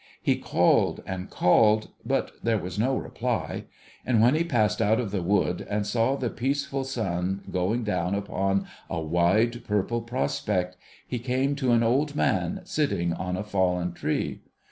[0.19, 3.65] He called and called, but there was no reply,
[4.03, 8.15] and when he passed out of the wood, and saw the peaceful sun going down
[8.15, 10.75] upon a wide purple prospect,
[11.07, 14.41] he came to an old man sitting on a fallen tree.